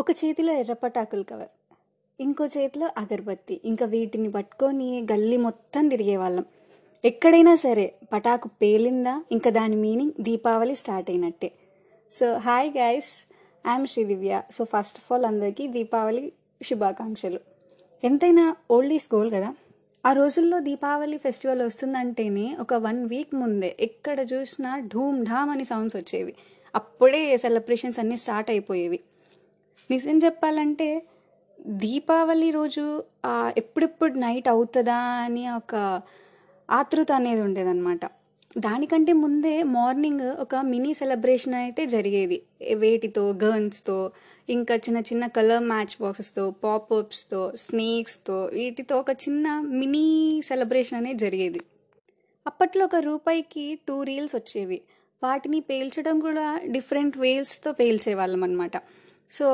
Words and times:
ఒక 0.00 0.10
చేతిలో 0.10 0.52
ఎర్రపటాకులు 0.52 1.22
కవర్ 1.22 1.48
ఇంకో 2.20 2.44
చేతిలో 2.44 2.90
అగరబత్తి. 2.98 3.60
ఇంకా 3.64 3.86
వీటిని 3.86 4.30
పట్టుకొని 4.30 5.06
గల్లీ 5.12 5.36
మొత్తం 5.36 5.88
తిరిగేవాళ్ళం. 5.88 6.44
ఎక్కడైనా 7.04 7.54
సరే 7.54 7.94
పటాకు 8.12 8.48
పేలిందా 8.48 9.24
ఇంకా 9.32 9.50
దాని 9.50 9.76
మీనింగ్ 9.76 10.12
దీపావళి 10.20 10.74
స్టార్ట్ 10.74 11.10
అయినట్టే. 11.10 11.52
So 12.12 12.34
hi 12.34 12.70
guys 12.78 13.24
I'm 13.68 13.86
Sridivya. 13.86 14.42
So 14.50 14.64
first 14.64 14.98
of 14.98 15.12
all 15.12 15.24
అందరికీ 15.24 15.66
దీపావళి 15.66 16.32
శుభాకాంక్షలు. 16.62 17.40
ఎంతైనా 18.04 18.56
ఓల్డ్ 18.70 18.92
ఈస్ 18.92 19.14
గోల్ 19.14 19.32
కదా? 19.32 19.54
ఆ 20.06 20.12
రోజుల్లో 20.12 20.60
దీపావళి 20.60 21.18
ఫెస్టివల్ 21.18 21.62
వస్తుందంటేనే 21.62 22.56
ఒక 22.60 22.74
వన్ 22.74 23.08
వీక్ 23.08 23.34
ముందే 23.34 23.76
ఎక్కడ 23.80 24.26
చూసినా 24.32 24.78
ఢూమ్ 24.78 25.26
ఢామ్ 25.26 25.50
అని 25.50 25.64
సౌండ్స్ 25.64 25.96
వచ్చేవి. 25.96 26.34
అప్పుడే 26.74 27.36
సెలబ్రేషన్స్ 27.36 27.98
అన్నీ 27.98 28.16
స్టార్ట్ 28.16 28.50
అయిపోయేవి. 28.50 29.00
నిజం 29.90 30.18
చెప్పాలంటే 30.18 30.88
దీపావళి 31.82 32.50
రోజు 32.50 32.84
ఎప్పుడెప్పుడు 33.56 34.12
నైట్ 34.18 34.48
అవుతుందా 34.48 34.98
అని 35.24 35.50
ఒక 35.50 35.74
ఆతృత 36.70 37.12
అనేది 37.12 37.40
ఉండేదన్నమాట. 37.40 38.00
దానికంటే 38.58 39.12
ముందే 39.12 39.62
మార్నింగ్ 39.62 40.26
ఒక 40.44 40.54
మినీ 40.72 40.92
సెలబ్రేషన్ 40.94 41.54
అయితే 41.54 41.86
జరిగేది. 41.86 42.38
వేటితో 42.74 43.24
గర్న్స్తో 43.44 44.12
ఇంకా 44.48 44.74
చిన్న 44.74 44.98
చిన్న 44.98 45.26
కలర్ 45.26 45.64
మ్యాచ్ 45.64 45.94
బాక్సెస్తో 46.00 46.50
పాపప్స్తో 46.50 47.52
స్నేక్స్తో 47.56 48.44
వీటితో 48.44 48.94
ఒక 48.98 49.10
చిన్న 49.10 49.60
మినీ 49.80 50.06
సెలబ్రేషన్ 50.44 50.98
అనేది 50.98 51.18
జరిగేది. 51.18 51.60
అప్పట్లో 52.46 52.84
ఒక 52.84 52.96
రూపాయికి 52.96 53.78
టూ 53.88 54.02
రీల్స్ 54.02 54.36
వచ్చేవి. 54.36 54.80
వాటిని 55.22 55.60
పేల్చడం 55.60 56.20
కూడా 56.20 56.46
డిఫరెంట్ 56.64 57.18
వేల్స్తో 57.18 57.72
పేల్చేవాళ్ళం 57.72 58.42
అనమాట 58.44 58.76
సో 59.30 59.46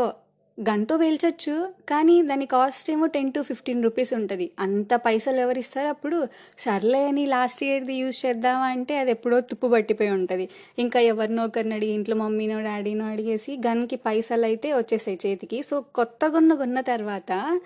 గన్తో 0.58 0.96
పేల్చొచ్చు 0.96 1.54
కానీ 1.88 2.22
దాని 2.22 2.46
కాస్ట్ 2.46 2.90
ఏమో 2.90 3.06
టెన్ 3.06 3.32
టు 3.32 3.40
ఫిఫ్టీన్ 3.42 3.82
రూపీస్ 3.82 4.12
ఉంటుంది. 4.14 4.50
అంత 4.58 4.94
పైసలు 4.94 5.36
ఎవరు 5.36 5.58
ఇస్తారు 5.58 5.88
అప్పుడు? 5.88 6.18
సర్లే 6.58 7.04
అని 7.08 7.26
లాస్ట్ 7.26 7.64
ఇయర్ది 7.64 7.94
యూజ్ 7.94 8.26
చేద్దామా 8.26 8.66
అంటే 8.66 8.98
అది 8.98 9.10
ఎప్పుడో 9.10 9.40
తుప్పు 9.40 9.66
పట్టిపోయి 9.66 10.10
ఉంటుంది. 10.10 10.48
ఇంకా 10.78 11.00
ఎవరినో 11.00 11.44
ఒకరిని 11.44 11.74
అడిగి 11.74 11.92
ఇంట్లో 11.92 12.16
మమ్మీనో 12.16 12.60
డాడీనో 12.60 13.04
అడిగేసి 13.04 13.54
గన్కి 13.66 13.96
పైసలు 13.96 14.44
అయితే 14.44 14.72
వచ్చేసాయి 14.72 15.18
చేతికి. 15.26 15.62
సో 15.62 15.80
కొత్త 15.94 16.26
కొన్న 16.26 16.54
కొన్న 16.54 16.80
తర్వాత 16.80 17.60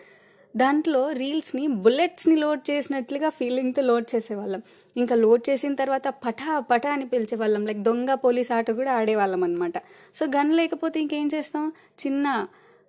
దాంట్లో 0.57 1.01
రీల్స్ని 1.13 1.67
బుల్లెట్స్ని 1.67 2.37
లోడ్ 2.37 2.71
చేసినట్లుగా 2.71 3.29
ఫీలింగ్తో 3.29 3.83
లోడ్ 3.83 4.07
చేసేవాళ్ళం. 4.15 4.63
ఇంకా 4.97 5.15
లోడ్ 5.15 5.43
చేసిన 5.51 5.75
తర్వాత 5.75 6.09
పటా 6.09 6.61
పటా 6.71 6.91
అని 6.91 7.07
పిలిచేవాళ్ళం. 7.07 7.67
లైక్ 7.67 7.79
దొంగ 7.79 8.15
పోలీస్ 8.15 8.51
ఆట 8.53 8.71
కూడా 8.71 8.93
ఆడేవాళ్ళం 8.93 9.45
అనమాట 9.45 9.77
సో 10.15 10.27
గన్ 10.37 10.53
లేకపోతే 10.53 11.01
ఇంకేం 11.01 11.31
చేస్తాం? 11.35 11.73
చిన్న 12.07 12.27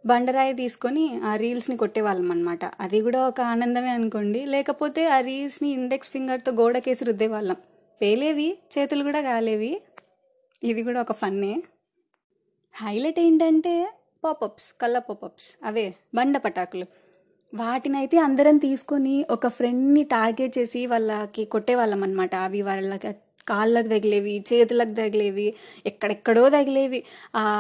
బండరాయి 0.06 0.54
తీసుకొని 0.54 1.22
ఆ 1.24 1.36
రీల్స్ని 1.36 1.78
కొట్టేవాళ్ళం 1.78 2.32
అనమాట 2.32 2.66
అది 2.80 3.02
కూడా 3.02 3.28
ఒక 3.28 3.42
ఆనందమే 3.42 3.90
అనుకోండి. 3.90 4.46
లేకపోతే 4.46 5.08
ఆ 5.08 5.20
రీల్స్ని 5.20 5.70
ఇండెక్స్ 5.70 6.10
ఫింగర్తో 6.10 6.52
గోడకేసి 6.52 7.06
రుద్దేవాళ్ళం. 7.06 7.56
పేలేవి 8.02 8.58
చేతులు 8.78 9.04
కూడా 9.04 9.22
కాలేవి. 9.22 9.82
ఇది 10.64 10.84
కూడా 10.84 11.02
ఒక 11.02 11.12
ఫన్నే. 11.12 11.64
హైలైట్ 12.74 13.20
ఏంటంటే 13.20 13.94
పాపప్స్ 14.24 14.74
కళ్ళ 14.74 14.98
పాపప్స్. 15.00 15.48
అవే 15.66 15.94
బండ 16.16 16.38
పటాకులు. 16.38 16.86
వాటినైతే 17.54 18.18
అందరం 18.18 18.58
తీసుకొని 18.58 19.26
ఒక 19.30 19.48
ఫ్రెండ్ని 19.48 20.04
టార్గెట్ 20.04 20.58
చేసి 20.58 20.86
వాళ్ళకి 20.86 21.46
కొట్టేవాళ్ళం 21.46 22.04
అనమాట 22.04 22.36
అవి 22.36 22.62
వాళ్ళకి 22.62 23.08
కాళ్ళకు 23.48 23.88
తగిలేవి 23.88 24.44
చేతులకు 24.54 24.94
తగిలేవి 24.94 25.54
ఎక్కడెక్కడో 25.86 26.50
తగిలేవి. 26.50 27.04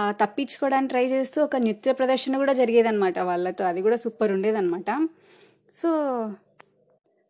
తప్పించుకోవడానికి 0.09 0.89
ట్రై 0.89 1.05
చేస్తూ 1.05 1.43
ఒక 1.43 1.55
నృత్య 1.55 1.91
ప్రదర్శన 1.91 2.37
కూడా 2.37 2.53
జరిగేదన్నమాట 2.53 3.19
వాళ్ళతో. 3.19 3.65
అది 3.65 3.81
కూడా 3.81 3.95
సూపర్ 3.95 4.31
ఉండేదన్నమాట. 4.31 5.07
సో 5.75 5.89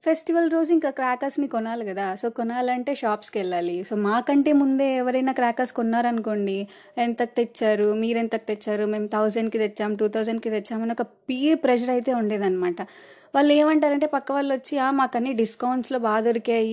ఫెస్టివల్ 0.06 0.52
రోజు 0.52 0.74
ఇంకా 0.74 0.90
క్రాకర్స్ని 0.90 1.48
కొనాలి 1.48 1.86
కదా. 1.86 2.16
సో 2.16 2.30
కొనాలంటే 2.30 2.96
షాప్స్కి 2.96 3.40
వెళ్ళాలి 3.40 3.84
సో 3.84 3.96
మాకంటే 3.96 4.54
ముందే 4.54 4.96
ఎవరైనా 4.96 5.32
క్రాకర్స్ 5.32 5.74
కొన్నారనుకోండి 5.74 6.68
ఎంతకు 6.98 7.36
తెచ్చారు 7.36 7.94
మీరు 7.94 8.18
ఎంతకు 8.18 8.48
తెచ్చారు 8.48 8.86
మేము 8.86 9.08
థౌజండ్కి 9.08 9.58
తెచ్చాం 9.58 9.96
టూ 9.96 10.08
థౌజండ్కి 10.08 10.50
తెచ్చామని 10.50 10.92
ఒక 10.92 11.02
పీర్ 11.02 11.60
ప్రెషర్ 11.64 11.90
అయితే 11.90 12.14
ఉండేదన్నమాట. 12.14 12.82
వాళ్ళు 13.36 13.54
ఏమంటారంటే 13.54 14.08
పక్క 14.08 14.32
వాళ్ళు 14.32 14.54
వచ్చి 14.54 14.78
ఆ 14.78 14.92
మాకన్నీ 14.92 15.34
డిస్కౌంట్స్లో 15.34 16.00
బాగా 16.00 16.20
దొరికాయి. 16.20 16.72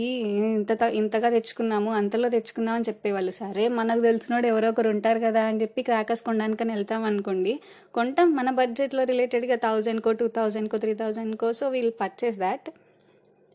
ఇంత 0.54 0.72
త- 0.72 0.82
ఇంతగా 0.82 1.30
తెచ్చుకున్నాము 1.30 1.92
అంతలో 1.92 2.28
తెచ్చుకున్నాం 2.28 2.74
అని 2.74 2.84
చెప్పేవాళ్ళు. 2.88 3.32
సరే 3.32 3.68
మనకు 3.68 4.00
తెలిసినోడు 4.00 4.46
ఎవరో 4.46 4.68
ఒకరు 4.68 4.88
ఉంటారు 4.88 5.18
కదా 5.18 5.42
అని 5.42 5.62
చెప్పి 5.62 5.82
క్రాకర్స్ 5.82 6.22
కొనడానికని 6.22 6.72
వెళ్తాం 6.72 7.02
అనుకోండి. 7.02 7.60
కొంటాం. 7.94 8.36
మన 8.36 8.50
బడ్జెట్లో 8.50 9.04
రిలేటెడ్గా 9.04 9.54
థౌజండ్కో 9.54 10.12
టూ 10.12 10.28
థౌజండ్కో 10.28 10.78
త్రీ 10.78 10.94
థౌజండ్కో 10.94 11.52
సో 11.52 11.68
వీల్ 11.68 11.92
పర్చేస్ 12.00 12.38
దాట్. 12.38 12.70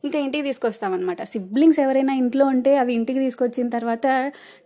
ఇంకా 0.04 0.20
ఇంటికి 0.26 0.44
తీసుకొస్తామన్నమాట. 0.48 1.22
సిబ్లింగ్స్ 1.32 1.78
ఎవరైనా 1.84 2.14
ఇంట్లో 2.22 2.46
ఉంటే 2.54 2.72
అవి 2.82 2.92
ఇంటికి 3.00 3.20
తీసుకొచ్చిన 3.26 3.68
తర్వాత 3.76 4.08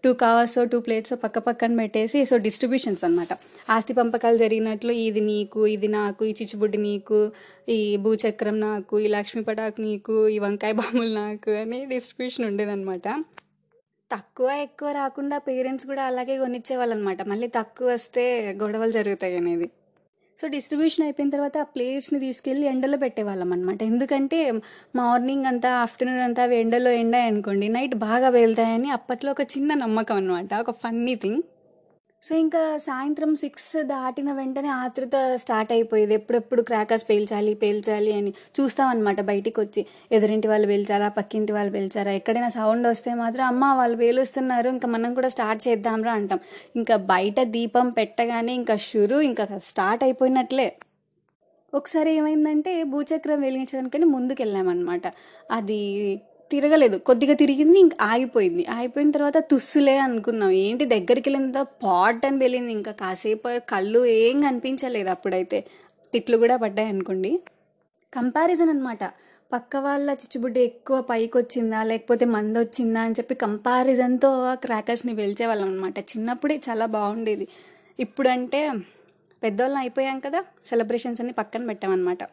టూ 0.04 0.12
కవర్స్ 0.24 0.56
టూ 0.72 0.78
ప్లేట్స్ 0.86 1.14
పక్క 1.24 1.38
పక్కన 1.48 1.76
పెట్టేసి 1.82 2.20
సో 2.30 2.38
డిస్ట్రిబ్యూషన్స్ 2.46 3.04
అనమాట 3.08 3.34
ఆస్తి 3.76 3.96
పంపకాలు 4.00 4.38
జరిగినట్లు 4.44 4.94
ఇది 5.04 5.22
నీకు 5.30 5.62
ఇది 5.76 5.90
నాకు 5.98 6.26
ఈ 6.26 6.34
చిచ్చుబుడ్డి 6.40 6.80
నీకు 6.88 7.20
ఈ 7.78 7.80
భూచక్రం 8.06 8.58
నాకు 8.68 8.96
ఈ 9.00 9.10
లక్ష్మీ 9.18 9.44
పటాకు 9.44 9.82
నీకు 9.88 10.16
ఈ 10.36 10.40
వంకాయ 10.46 10.76
బాములు 10.82 11.14
నాకు 11.24 11.52
అని 11.64 11.82
డిస్ట్రిబ్యూషన్ 11.94 12.48
ఉండేదన్నమాట. 12.52 13.08
తక్కువ 14.12 14.50
ఎక్కువ 14.66 14.90
రాకుండా 15.02 15.38
పేరెంట్స్ 15.48 15.86
కూడా 15.86 16.04
అలాగే 16.12 16.36
కొనిచ్చేవాళ్ళు 16.38 16.96
అనమాట 16.98 17.22
మళ్ళీ 17.32 17.48
తక్కువ 17.60 17.88
వస్తే 17.94 18.24
గొడవలు 18.62 18.94
జరుగుతాయి 19.00 19.36
అనేది. 19.38 19.68
సో 20.38 20.48
డిస్ట్రిబ్యూషన్ 20.48 21.04
అయిపోయిన 21.04 21.30
తర్వాత 21.30 21.58
ఆ 21.58 21.68
ప్లేట్స్ని 21.68 22.20
తీసుకెళ్ళి 22.20 22.66
ఎండలో 22.68 22.98
పెట్టేవాళ్ళం 22.98 23.54
అనమాట 23.54 23.80
ఎందుకంటే 23.84 24.40
మార్నింగ్ 24.96 25.46
అంతా 25.46 25.70
ఆఫ్టర్నూన్ 25.82 26.22
అంతా 26.22 26.44
అవి 26.44 26.56
ఎండలో 26.60 26.92
ఎండాయి 26.94 27.28
అనుకోండి 27.28 27.68
నైట్ 27.70 27.96
బాగా 28.04 28.30
వెళ్తాయని 28.30 28.90
అప్పట్లో 28.90 29.32
ఒక 29.32 29.46
చిన్న 29.54 29.74
నమ్మకం 29.76 30.18
అనమాట 30.18 30.54
ఒక 30.60 30.72
ఫన్నీ 30.84 31.16
థింగ్. 31.16 31.42
సో 32.28 32.36
ఇంకా 32.36 32.78
సాయంత్రం 32.78 33.36
సిక్స్ 33.36 33.84
దాటిన 33.84 34.34
వెంటనే 34.34 34.68
ఆతృత 34.68 35.16
స్టార్ట్ 35.36 35.72
అయిపోయేది. 35.72 36.14
ఎప్పుడెప్పుడు 36.14 36.62
క్రాకర్స్ 36.62 37.10
పేల్చాలి 37.10 37.54
పేల్చాలి 37.54 38.12
అని 38.14 38.34
చూస్తామన్నమాట 38.58 39.22
బయటికి 39.22 39.60
వచ్చి 39.60 39.82
ఎదురింటి 40.12 40.48
వాళ్ళు 40.48 40.68
పేల్చారా 40.68 41.08
పక్కింటి 41.10 41.52
వాళ్ళు 41.52 41.72
పేల్చారా 41.72 42.12
ఎక్కడైనా 42.12 42.50
సౌండ్ 42.50 42.88
వస్తే 42.88 43.14
మాత్రం 43.14 43.46
అమ్మ 43.46 43.66
వాళ్ళు 43.74 43.98
పేలుస్తున్నారు 43.98 44.70
ఇంకా 44.70 44.88
మనం 44.88 45.14
కూడా 45.14 45.30
స్టార్ట్ 45.30 45.68
చేద్దాంరా 45.68 46.14
అంటాం. 46.14 46.40
ఇంకా 46.76 46.96
బయట 47.14 47.40
దీపం 47.56 47.90
పెట్టగానే 47.90 48.54
ఇంకా 48.54 48.76
షురు 48.90 49.22
ఇంకా 49.22 49.46
స్టార్ట్ 49.64 50.04
అయిపోయినట్లే. 50.04 50.68
ఒకసారి 51.74 52.12
ఏమైందంటే 52.14 52.84
భూచక్రం 52.84 53.42
వెలిగించడానికని 53.42 54.06
ముందుకు 54.06 54.42
వెళ్ళామన్నమాట 54.42 55.08
అది 55.52 55.80
తిరగలేదు. 56.52 56.98
కొద్దిగా 56.98 57.34
తిరిగింది 57.34 57.80
ఇంక 57.80 57.92
ఆగిపోయింది. 58.02 58.66
ఆగిపోయిన 58.66 59.12
తర్వాత 59.12 59.38
తుస్సులే 59.38 59.98
అనుకున్నాం. 59.98 60.52
ఏంటి 60.52 60.86
దగ్గరికి 60.86 61.30
వెళ్ళిన 61.30 61.62
పాట్ 61.62 62.26
అని 62.26 62.38
వెళ్ళింది. 62.38 62.72
ఇంకా 62.72 62.92
కాసేపు 62.92 63.60
కళ్ళు 63.70 64.06
ఏం 64.06 64.42
కనిపించలేదు 64.42 65.10
అప్పుడైతే. 65.10 65.66
తిట్లు 66.14 66.38
కూడా 66.38 66.58
పడ్డాయి 66.58 66.90
అనుకోండి. 66.90 67.40
కంపారిజన్ 68.14 68.70
అనమాట 68.70 69.04
పక్క 69.54 69.78
వాళ్ళ 69.78 70.10
చిచ్చుబుడ్డి 70.12 70.62
ఎక్కువ 70.62 71.02
పైకి 71.02 71.38
వచ్చిందా 71.38 71.84
లేకపోతే 71.84 72.26
మంది 72.26 72.60
వచ్చిందా 72.60 73.02
అని 73.02 73.14
చెప్పి 73.14 73.36
కంపారిజన్తో 73.36 74.56
క్రాకర్స్ని 74.56 75.14
వాళ్ళం 75.46 75.70
అనమాట 75.70 76.00
చిన్నప్పుడే 76.00 76.62
చాలా 76.70 76.86
బాగుండేది. 76.86 77.48
ఇప్పుడంటే 78.00 78.72
పెద్దోళ్ళం 79.44 79.78
అయిపోయాం 79.78 80.20
కదా 80.20 80.46
సెలబ్రేషన్స్ 80.66 81.22
అన్ని 81.22 81.34
పక్కన 81.34 81.66
పెట్టామన్నమాట. 81.66 82.24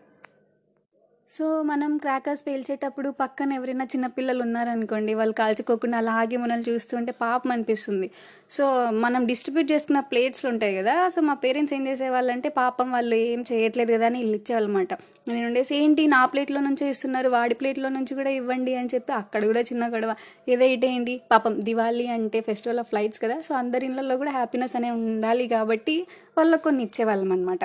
సో 1.28 1.44
మనం 1.68 1.90
క్రాకర్స్ 2.02 2.42
పేల్చేటప్పుడు 2.46 3.08
పక్కన 3.20 3.52
ఎవరైనా 3.58 3.84
చిన్నపిల్లలు 3.92 4.40
ఉన్నారనుకోండి 4.46 5.12
వాళ్ళు 5.20 5.34
కాల్చుకోకుండా 5.38 5.96
అలాగే 6.02 6.36
మనల్ని 6.42 6.66
చూస్తుంటే 6.70 7.12
పాపం 7.22 7.50
అనిపిస్తుంది. 7.54 8.08
సో 8.56 8.64
మనం 9.04 9.20
డిస్ట్రిబ్యూట్ 9.30 9.68
చేసుకున్న 9.72 10.00
ప్లేట్స్లు 10.10 10.48
ఉంటాయి 10.52 10.74
కదా 10.78 10.94
సో 11.14 11.20
మా 11.28 11.34
పేరెంట్స్ 11.44 11.74
ఏం 11.76 11.82
చేసేవాళ్ళంటే 11.90 12.48
పాపం 12.60 12.88
వాళ్ళు 12.96 13.16
ఏం 13.30 13.40
చేయట్లేదు 13.50 13.92
కదా 13.96 14.06
అని 14.10 14.18
వీళ్ళు 14.22 14.36
ఇచ్చేవాళ్ళమాట. 14.40 14.92
నేను 15.30 15.46
ఉండేసి 15.50 15.72
ఏంటి 15.80 16.04
నా 16.14 16.20
ప్లేట్లో 16.32 16.62
నుంచే 16.68 16.88
ఇస్తున్నారు 16.94 17.30
వాడి 17.36 17.56
ప్లేట్లో 17.62 17.90
నుంచి 17.96 18.14
కూడా 18.20 18.32
ఇవ్వండి 18.40 18.74
అని 18.80 18.92
చెప్పి 18.94 19.14
అక్కడ 19.20 19.42
కూడా 19.52 19.62
చిన్న 19.70 19.88
గొడవ. 19.94 20.14
ఏదో 20.54 20.68
ఇటేంటి 20.74 21.16
పాపం 21.32 21.56
దివాళీ 21.70 22.06
అంటే 22.18 22.40
ఫెస్టివల్ 22.50 22.82
ఆఫ్ 22.84 22.94
లైట్స్ 22.98 23.22
కదా 23.24 23.38
సో 23.48 23.54
అందరి 23.62 23.86
ఇళ్ళల్లో 23.90 24.16
కూడా 24.22 24.34
హ్యాపీనెస్ 24.38 24.76
అనే 24.80 24.92
ఉండాలి 25.00 25.48
కాబట్టి 25.56 25.96
వాళ్ళకు 26.38 26.64
కొన్ని 26.68 26.84
ఇచ్చేవాళ్ళం 26.88 27.32
అనమాట 27.38 27.64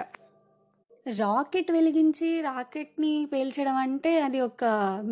రాకెట్ 1.06 1.70
వెలిగించి 1.72 2.42
రాకెట్ని 2.42 3.28
పేల్చడం 3.34 3.76
అంటే 3.76 4.12
అది 4.22 4.40
ఒక 4.42 4.64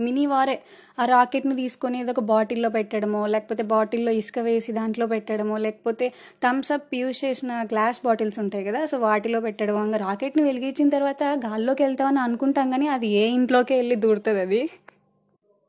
మినీ 0.05 0.25
వారే. 0.25 0.55
ఆ 0.99 1.05
రాకెట్ని 1.05 1.55
తీసుకొని 1.55 1.97
ఏదో 1.99 2.11
ఒక 2.11 2.19
బాటిల్లో 2.31 2.69
పెట్టడమో 2.69 3.21
లేకపోతే 3.27 3.63
బాటిల్లో 3.63 4.11
ఇసుక 4.11 4.39
వేసి 4.39 4.71
దాంట్లో 4.71 5.05
పెట్టడమో 5.07 5.57
లేకపోతే 5.57 6.07
థమ్స్ 6.43 6.71
అప్ 6.71 6.95
యూజ్ 6.95 7.25
చేసిన 7.25 7.51
గ్లాస్ 7.71 8.01
బాటిల్స్ 8.05 8.39
ఉంటాయి 8.39 8.65
కదా 8.65 8.81
సో 8.85 8.97
వాటిలో 8.99 9.41
పెట్టడం 9.41 9.79
ఇంకా 9.85 9.97
రాకెట్ని 9.97 10.43
వెలిగించిన 10.43 10.89
తర్వాత 10.89 11.23
గాల్లోకి 11.47 11.83
వెళ్తామని 11.83 12.19
అనుకుంటాం 12.19 12.69
కానీ 12.71 12.89
అది 12.97 13.09
ఏ 13.21 13.25
ఇంట్లోకి 13.37 13.73
వెళ్ళి 13.73 13.97
దూరుతుంది 14.05 14.41
అది. 14.41 14.61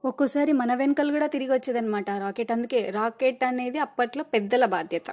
ఒక్కోసారి 0.05 0.53
మన 0.53 0.75
వెనకలు 0.75 1.13
కూడా 1.13 1.27
తిరిగి 1.27 1.53
వచ్చేదన్నమాట 1.53 2.11
ఆ 2.11 2.19
రాకెట్. 2.19 2.53
అందుకే 2.53 2.81
రాకెట్ 2.91 3.43
అనేది 3.45 3.79
అప్పట్లో 3.79 4.23
పెద్దల 4.35 4.65
బాధ్యత. 4.77 5.09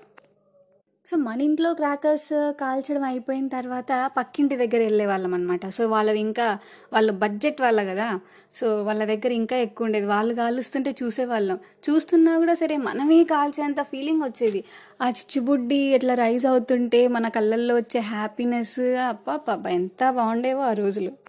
సో 1.08 1.18
మన 1.18 1.42
ఇంట్లో 1.42 1.74
క్రాకర్స్ 1.74 2.52
కాల్చడం 2.52 3.04
అయిపోయిన 3.04 3.48
తర్వాత 3.48 4.12
పక్కింటి 4.18 4.56
దగ్గర 4.56 4.78
వెళ్ళే 4.78 5.06
వాళ్ళం 5.06 5.34
అనమాట 5.34 5.70
సో 5.70 5.88
వాళ్ళవి 5.88 6.20
ఇంకా 6.20 6.58
వాళ్ళ 6.94 7.12
బడ్జెట్ 7.12 7.62
వాళ్ళ 7.62 7.84
కదా. 7.92 8.20
సో 8.54 8.84
వాళ్ళ 8.84 9.06
దగ్గర 9.06 9.32
ఇంకా 9.32 9.58
ఎక్కువ 9.58 9.86
ఉండేది. 9.86 10.06
వాళ్ళు 10.06 10.34
కాలుస్తుంటే 10.34 10.96
చూసేవాళ్ళం. 11.04 11.60
చూస్తున్నా 11.90 12.38
కూడా 12.38 12.54
సరే 12.54 12.78
మనమే 12.78 13.24
కాల్చేంత 13.24 13.82
ఫీలింగ్ 13.82 14.22
వచ్చేది. 14.22 14.64
ఆ 15.02 15.10
చిచ్చుబుడ్డి 15.10 15.76
ఇట్లా 15.76 16.14
రైజ్ 16.14 16.46
అవుతుంటే 16.46 17.08
మన 17.08 17.28
కళ్ళల్లో 17.28 17.76
వచ్చే 17.76 18.00
హ్యాపీనెస్ 18.00 18.80
అప్ప 18.80 19.68
ఎంత 19.68 20.10
బాగుండేవో 20.10 20.62
ఆ 20.62 20.74
రోజులు. 20.74 21.25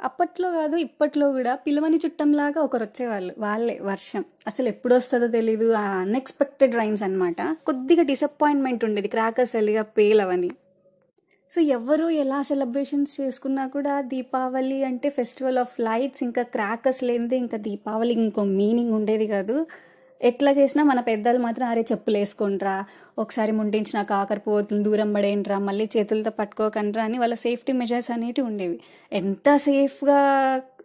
అప్పట్లో 0.00 0.50
కాదు 0.50 0.76
ఇప్పట్లో 0.76 1.32
కూడా 1.32 1.54
పిలవని 1.54 1.96
చుట్టంలాగా 1.96 2.60
ఒకరు 2.60 2.84
వచ్చేవాళ్ళు 2.84 3.34
వాళ్ళే 3.38 3.78
వర్షం. 3.82 4.24
అసలు 4.46 4.68
ఎప్పుడు 4.68 4.94
వస్తుందో 4.94 5.26
తెలీదు 5.26 5.72
ఆ 5.72 5.84
అన్ఎక్స్పెక్టెడ్ 6.00 6.74
రైన్స్ 6.74 7.02
అనమాట 7.02 7.40
కొద్దిగా 7.66 8.02
డిసప్పాయింట్మెంట్ 8.02 8.84
ఉండేది 8.84 9.08
క్రాకర్స్ 9.08 9.56
ఎల్లిగా 9.56 9.82
పేలవని. 9.82 10.50
సో 11.50 11.60
ఎవరు 11.60 12.08
ఎలా 12.10 12.42
సెలబ్రేషన్స్ 12.42 13.20
చేసుకున్నా 13.20 13.66
కూడా 13.66 14.00
దీపావళి 14.00 14.84
అంటే 14.84 15.10
ఫెస్టివల్ 15.10 15.58
ఆఫ్ 15.58 15.80
లైట్స్ 15.80 16.22
ఇంకా 16.22 16.42
క్రాకర్స్ 16.42 17.04
లేనిదే 17.04 17.36
ఇంకా 17.36 17.56
దీపావళి 17.56 18.12
ఇంకో 18.12 18.44
మీనింగ్ 18.44 18.92
ఉండేది 18.92 19.26
కాదు. 19.26 19.66
ఎట్లా 20.20 20.50
చేసినా 20.50 20.84
మన 20.84 21.00
పెద్దలు 21.00 21.38
మాత్రం 21.38 21.68
అరే 21.68 21.80
చెప్పులు 21.92 22.16
వేసుకుంట్రా 22.16 22.84
ఒకసారి 23.18 23.52
ముండించినా 23.52 24.02
కాకర 24.02 24.38
పోతుంది 24.38 24.84
దూరం 24.84 25.12
పడేయండిరా 25.12 25.58
మళ్ళీ 25.58 25.90
చేతులతో 25.96 26.30
పట్టుకోకండ్రా 26.30 27.04
అని 27.04 27.18
వాళ్ళ 27.18 27.34
సేఫ్టీ 27.34 27.72
మెజర్స్ 27.72 28.10
అనేటివి 28.10 28.46
ఉండేవి. 28.46 28.80
ఎంత 29.12 29.56
సేఫ్గా 29.56 30.20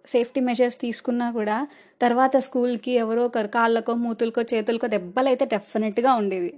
సేఫ్టీ 0.06 0.40
మెజర్స్ 0.40 0.80
తీసుకున్నా 0.80 1.32
కూడా 1.32 1.68
తర్వాత 2.02 2.38
స్కూల్కి 2.38 2.92
ఎవరో 2.92 3.26
ఒకరు 3.26 3.48
కాళ్ళకో 3.48 3.94
మూతులకో 3.94 4.42
చేతులకో 4.42 4.88
దెబ్బలు 4.88 5.28
అయితే 5.28 5.46
డెఫినెట్గా 5.46 6.14
ఉండేది 6.14 6.52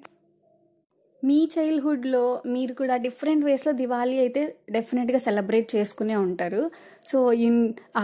మీ 1.27 1.37
చైల్డ్హుడ్లో 1.53 2.21
మీరు 2.53 2.73
కూడా 2.79 2.95
డిఫరెంట్ 3.03 3.43
వేస్లో 3.47 3.71
దివాళీ 3.81 4.15
అయితే 4.23 4.41
డెఫినెట్గా 4.75 5.19
సెలబ్రేట్ 5.25 5.67
చేసుకునే 5.75 6.15
ఉంటారు. 6.23 6.61
సో 7.09 7.17
ఇన్ 7.45 7.59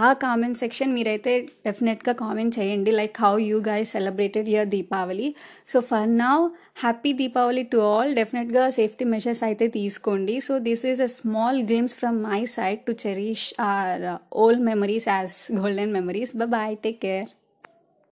ఆ 0.06 0.10
కామెంట్ 0.24 0.60
సెక్షన్ 0.62 0.94
మీరైతే 0.98 1.34
డెఫినెట్గా 1.68 2.14
కామెంట్ 2.22 2.58
చేయండి 2.60 2.92
like 3.00 3.18
how 3.26 3.34
you 3.50 3.58
guys 3.70 3.90
celebrated 3.98 4.50
your 4.54 4.70
Deepavali 4.76 5.28
so 5.72 5.80
for 5.90 6.08
now 6.24 6.38
happy 6.84 7.12
Deepavali 7.22 7.64
to 7.74 7.80
all 7.94 8.14
డెఫినెట్గా 8.20 8.64
సేఫ్టీ 8.80 9.08
మెషర్స్ 9.16 9.44
అయితే 9.50 9.68
తీసుకోండి. 9.80 10.38
So 10.48 10.56
this 10.70 10.86
is 10.92 11.02
a 11.08 11.10
small 11.20 11.60
games 11.74 11.98
from 12.02 12.20
my 12.30 12.42
side 12.56 12.82
to 12.90 12.96
cherish 13.06 13.48
our 13.72 14.06
old 14.46 14.64
memories 14.70 15.10
as 15.16 15.38
golden 15.60 15.94
memories 16.00 16.34
bye 16.56 16.78
take 16.86 17.02
care 17.08 17.30